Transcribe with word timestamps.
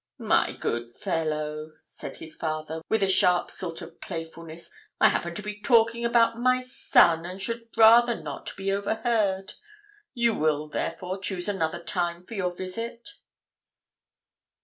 'My 0.17 0.53
good 0.53 0.89
fellow,' 0.89 1.73
said 1.77 2.15
his 2.15 2.35
father, 2.35 2.81
with 2.89 3.03
a 3.03 3.07
sharp 3.07 3.51
sort 3.51 3.83
of 3.83 4.01
playfulness, 4.01 4.71
'I 4.99 5.09
happen 5.09 5.35
to 5.35 5.43
be 5.43 5.61
talking 5.61 6.03
about 6.05 6.39
my 6.39 6.63
son, 6.63 7.23
and 7.23 7.39
should 7.39 7.69
rather 7.77 8.19
not 8.19 8.51
be 8.57 8.71
overheard; 8.71 9.53
you 10.15 10.33
will, 10.33 10.67
therefore, 10.67 11.19
choose 11.19 11.47
another 11.47 11.83
time 11.83 12.25
for 12.25 12.33
your 12.33 12.49
visit.' 12.49 13.09